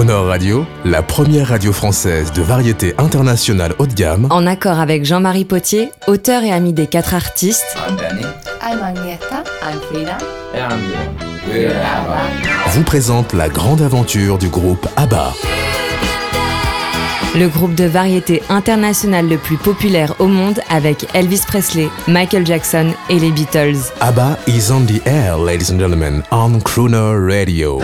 Crooner 0.00 0.14
Radio, 0.14 0.64
la 0.86 1.02
première 1.02 1.48
radio 1.48 1.74
française 1.74 2.32
de 2.32 2.40
variété 2.40 2.94
internationale 2.96 3.74
haut 3.78 3.86
de 3.86 3.92
gamme, 3.92 4.28
En 4.30 4.46
accord 4.46 4.80
avec 4.80 5.04
Jean-Marie 5.04 5.44
Potier, 5.44 5.92
auteur 6.06 6.42
et 6.42 6.50
ami 6.50 6.72
des 6.72 6.86
quatre 6.86 7.12
artistes, 7.12 7.76
I'm 7.86 7.96
Danny. 7.96 8.22
I'm 8.62 8.82
Agneta. 8.82 9.44
I'm 9.62 9.78
Frida. 9.90 10.16
And 10.54 10.72
I'm 10.72 10.80
Dylan. 10.80 11.10
We're 11.52 11.76
ABBA. 11.76 12.70
vous 12.70 12.82
présente 12.82 13.34
la 13.34 13.50
grande 13.50 13.82
aventure 13.82 14.38
du 14.38 14.48
groupe 14.48 14.88
ABBA. 14.96 15.34
le 17.34 17.48
groupe 17.48 17.74
de 17.74 17.84
variété 17.84 18.42
internationale 18.48 19.28
le 19.28 19.36
plus 19.36 19.58
populaire 19.58 20.14
au 20.18 20.28
monde 20.28 20.60
avec 20.70 21.08
Elvis 21.12 21.42
Presley, 21.46 21.90
Michael 22.08 22.46
Jackson 22.46 22.94
et 23.10 23.18
les 23.18 23.32
Beatles. 23.32 23.92
ABBA 24.00 24.38
is 24.46 24.72
on 24.72 24.86
the 24.86 25.06
air, 25.06 25.36
ladies 25.36 25.70
and 25.70 25.78
gentlemen, 25.78 26.22
on 26.30 26.58
Crooner 26.60 27.18
Radio. 27.18 27.82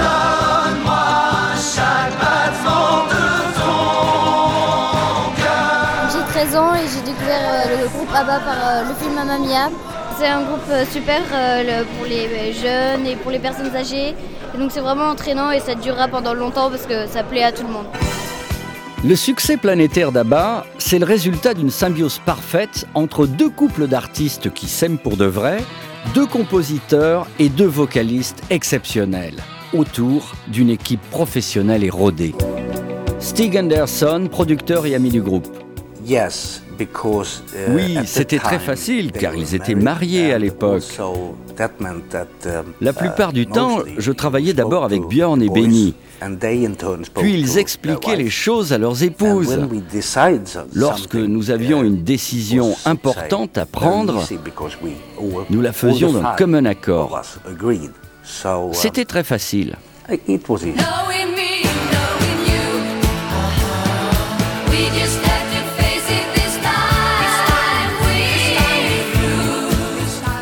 Le 7.81 7.89
groupe 7.89 8.09
ABBA 8.15 8.39
par 8.41 8.57
euh, 8.69 8.89
le 8.89 8.95
film 8.95 9.15
Mamma 9.15 9.39
Mia. 9.39 9.71
C'est 10.19 10.27
un 10.27 10.43
groupe 10.43 10.69
euh, 10.71 10.85
super 10.91 11.23
euh, 11.33 11.83
pour 11.97 12.07
les 12.07 12.53
jeunes 12.53 13.07
et 13.07 13.17
pour 13.17 13.31
les 13.31 13.39
personnes 13.39 13.75
âgées. 13.75 14.15
Et 14.55 14.59
donc 14.59 14.71
c'est 14.73 14.81
vraiment 14.81 15.11
entraînant 15.11 15.51
et 15.51 15.61
ça 15.61 15.75
durera 15.75 16.09
pendant 16.09 16.35
longtemps 16.35 16.71
parce 16.71 16.87
que 16.87 17.07
ça 17.07 17.23
plaît 17.23 17.43
à 17.43 17.53
tout 17.53 17.67
le 17.67 17.73
monde. 17.73 17.87
Le 19.05 19.15
succès 19.15 19.57
planétaire 19.57 20.11
d'ABBA, 20.11 20.65
c'est 20.79 20.99
le 20.99 21.05
résultat 21.05 21.55
d'une 21.55 21.71
symbiose 21.71 22.19
parfaite 22.25 22.87
entre 22.95 23.27
deux 23.27 23.51
couples 23.51 23.87
d'artistes 23.87 24.53
qui 24.53 24.67
s'aiment 24.69 24.99
pour 24.99 25.17
de 25.17 25.27
vrai, 25.27 25.63
deux 26.15 26.27
compositeurs 26.27 27.27
et 27.39 27.49
deux 27.49 27.67
vocalistes 27.67 28.43
exceptionnels, 28.49 29.37
autour 29.75 30.33
d'une 30.49 30.71
équipe 30.71 31.03
professionnelle 31.11 31.85
et 31.85 31.91
rodée. 31.91 32.35
Stig 33.19 33.57
Anderson, 33.57 34.29
producteur 34.31 34.87
et 34.87 34.95
ami 34.95 35.11
du 35.11 35.21
groupe. 35.21 35.47
Yes, 36.07 36.63
Oui, 37.71 37.97
at 37.97 38.03
the 38.03 38.07
c'était 38.07 38.39
très 38.39 38.59
facile, 38.59 39.13
car 39.13 39.35
ils 39.35 39.55
étaient 39.55 39.75
mariés 39.75 40.33
à 40.33 40.39
l'époque. 40.39 40.83
also 40.99 41.37
that 41.57 41.71
meant 41.81 42.09
that, 42.11 42.27
um, 42.47 42.73
La 42.81 42.91
uh, 42.91 42.95
plupart 42.95 43.33
du 43.33 43.47
temps, 43.47 43.79
je 43.97 44.13
travaillais 44.13 44.53
d'abord 44.53 44.85
avec 44.85 45.03
to 45.03 45.09
Björn 45.09 45.43
et 45.43 45.49
Benny. 45.49 45.95
Puis 46.19 46.77
to 46.77 47.25
ils 47.25 47.47
their 47.47 47.59
expliquaient 47.59 48.17
les 48.17 48.25
wives. 48.25 48.33
choses 48.33 48.73
à 48.73 48.79
leurs 48.79 49.03
épouses. 49.03 49.59
Lorsque 50.75 51.15
nous 51.15 51.51
avions 51.51 51.83
uh, 51.83 51.87
une 51.87 52.03
décision 52.03 52.75
importante 52.85 53.59
à 53.59 53.67
prendre, 53.67 54.23
nous 55.51 55.61
la 55.61 55.73
faisions 55.73 56.13
d'un 56.13 56.35
commun 56.37 56.65
accord. 56.65 57.21
So, 58.25 58.49
um, 58.49 58.73
C'était 58.75 59.05
très 59.05 59.23
facile. 59.23 59.77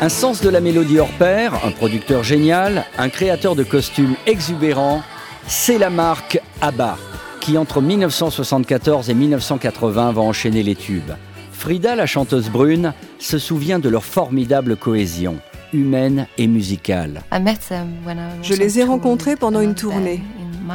Un 0.01 0.09
sens 0.09 0.41
de 0.41 0.49
la 0.49 0.59
mélodie 0.59 0.99
hors 0.99 1.11
pair, 1.17 1.53
un 1.65 1.71
producteur 1.71 2.21
génial, 2.23 2.85
un 2.97 3.07
créateur 3.07 3.55
de 3.55 3.63
costumes 3.63 4.15
exubérant, 4.27 5.01
c'est 5.47 5.77
la 5.77 5.89
marque 5.89 6.39
ABBA, 6.61 6.97
qui 7.39 7.57
entre 7.57 7.81
1974 7.81 9.09
et 9.09 9.13
1980 9.13 10.11
va 10.11 10.21
enchaîner 10.21 10.63
les 10.63 10.75
tubes. 10.75 11.13
Frida, 11.51 11.95
la 11.95 12.05
chanteuse 12.05 12.49
brune, 12.49 12.93
se 13.19 13.39
souvient 13.39 13.79
de 13.79 13.87
leur 13.87 14.03
formidable 14.03 14.75
cohésion, 14.75 15.37
humaine 15.71 16.27
et 16.37 16.47
musicale. 16.47 17.23
Je 18.41 18.53
les 18.53 18.79
ai 18.79 18.83
rencontrés 18.83 19.37
pendant 19.37 19.61
une 19.61 19.75
tournée. 19.75 20.21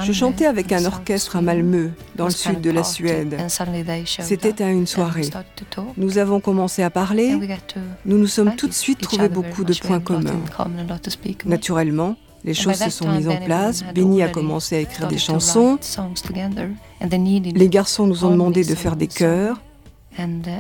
Je 0.03 0.13
chantais 0.13 0.47
avec 0.47 0.73
un 0.73 0.85
orchestre 0.85 1.37
à 1.37 1.43
Malmö, 1.43 1.91
dans 2.17 2.27
le 2.27 2.31
sud 2.31 2.61
de 2.61 2.71
la 2.71 2.85
Suède. 2.85 3.37
C'était 4.21 4.63
à 4.63 4.71
une 4.71 4.87
soirée. 4.87 5.29
Nous 5.97 6.19
avons 6.19 6.41
commencé 6.41 6.83
à 6.83 6.91
parler. 6.91 7.37
Nous 8.05 8.19
nous 8.19 8.27
sommes 8.27 8.55
tout 8.57 8.69
de 8.69 8.73
suite 8.73 9.01
trouvé 9.01 9.29
beaucoup 9.29 9.65
de 9.65 9.75
points 9.75 10.01
communs. 10.01 10.41
Naturellement, 11.45 12.17
les 12.45 12.55
choses 12.55 12.77
se 12.77 12.91
sont 12.91 13.11
mises 13.11 13.29
en 13.29 13.37
place. 13.37 13.85
Benny 13.95 14.23
a 14.23 14.29
commencé 14.29 14.77
à 14.77 14.81
écrire 14.81 15.09
des 15.09 15.19
chansons. 15.19 15.79
Les 17.55 17.69
garçons 17.69 18.07
nous 18.07 18.25
ont 18.25 18.31
demandé 18.31 18.65
de 18.65 18.75
faire 18.75 18.97
des 18.97 19.09
chœurs. 19.09 19.61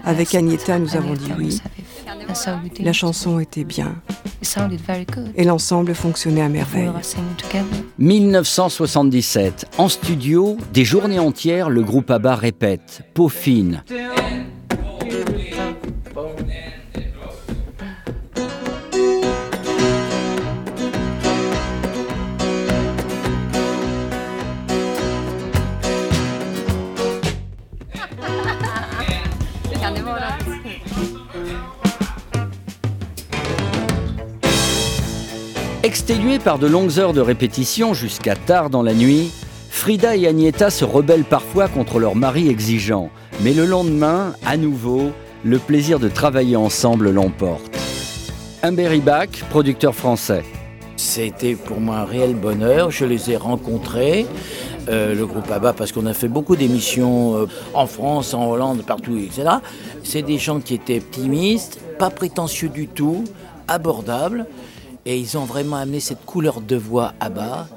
Avec 0.05 0.35
Agneta, 0.35 0.79
nous 0.79 0.97
avons 0.97 1.15
dit 1.15 1.33
oui. 1.37 1.61
La 2.81 2.93
chanson 2.93 3.41
était 3.41 3.65
bien 3.65 3.97
et 5.37 5.45
l'ensemble 5.45 5.95
fonctionnait 5.95 6.43
à 6.43 6.49
merveille. 6.49 6.91
1977, 7.99 9.67
en 9.79 9.89
studio, 9.89 10.57
des 10.73 10.85
journées 10.85 11.19
entières, 11.19 11.71
le 11.71 11.83
groupe 11.83 12.11
ABBA 12.11 12.35
répète, 12.35 13.03
peau 13.15 13.29
fine. 35.91 36.01
Exténués 36.11 36.39
par 36.39 36.59
de 36.59 36.67
longues 36.67 36.99
heures 36.99 37.13
de 37.13 37.21
répétition 37.21 37.95
jusqu'à 37.95 38.37
tard 38.37 38.71
dans 38.71 38.83
la 38.83 38.95
nuit, 38.95 39.31
Frida 39.71 40.17
et 40.17 40.27
Agneta 40.27 40.71
se 40.71 40.85
rebellent 40.85 41.25
parfois 41.25 41.69
contre 41.69 41.99
leur 41.99 42.15
mari 42.15 42.49
exigeant. 42.49 43.11
Mais 43.43 43.53
le 43.53 43.65
lendemain, 43.65 44.35
à 44.47 44.57
nouveau, 44.57 45.11
le 45.45 45.59
plaisir 45.59 45.99
de 45.99 46.09
travailler 46.09 46.57
ensemble 46.57 47.11
l'emporte. 47.11 47.77
Humbert 48.63 49.01
Bach, 49.01 49.29
producteur 49.51 49.95
français. 49.95 50.45
C'était 50.97 51.55
pour 51.55 51.81
moi 51.81 51.97
un 51.97 52.05
réel 52.05 52.35
bonheur. 52.35 52.91
Je 52.91 53.05
les 53.05 53.31
ai 53.31 53.37
rencontrés, 53.37 54.27
euh, 54.89 55.15
le 55.15 55.27
groupe 55.27 55.51
ABBA, 55.51 55.73
parce 55.73 55.93
qu'on 55.93 56.07
a 56.07 56.13
fait 56.13 56.29
beaucoup 56.29 56.57
d'émissions 56.57 57.37
euh, 57.37 57.47
en 57.75 57.87
France, 57.87 58.35
en 58.35 58.51
Hollande, 58.51 58.83
partout, 58.87 59.17
etc. 59.17 59.49
C'est 60.05 60.23
des 60.23 60.39
gens 60.39 60.61
qui 60.61 60.75
étaient 60.75 60.99
optimistes, 60.99 61.81
pas 61.99 62.11
prétentieux 62.11 62.69
du 62.69 62.87
tout, 62.87 63.25
abordables, 63.67 64.47
et 65.07 65.19
ils 65.19 65.39
ont 65.39 65.45
vraiment 65.45 65.77
amené 65.77 66.01
cette 66.01 66.25
couleur 66.25 66.61
de 66.61 66.77
voix 66.77 67.15
ABBA 67.21 67.69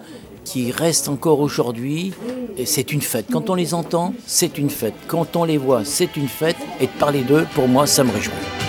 qui 0.44 0.72
reste 0.72 1.08
encore 1.08 1.40
aujourd'hui. 1.40 2.14
Et 2.58 2.66
c'est 2.66 2.92
une 2.92 3.02
fête. 3.02 3.28
Quand 3.32 3.50
on 3.50 3.56
les 3.56 3.74
entend, 3.74 4.14
c'est 4.26 4.58
une 4.58 4.70
fête. 4.70 4.96
Quand 5.08 5.36
on 5.36 5.44
les 5.44 5.58
voit, 5.58 5.86
c'est 5.86 6.16
une 6.18 6.28
fête. 6.28 6.58
Et 6.80 6.86
de 6.86 6.92
parler 6.92 7.22
d'eux, 7.22 7.48
pour 7.56 7.68
moi, 7.68 7.88
ça 7.88 8.04
me 8.04 8.12
réjouit. 8.12 8.63